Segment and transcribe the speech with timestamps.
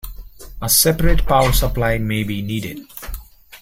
[0.63, 2.87] A separate power supply may be needed.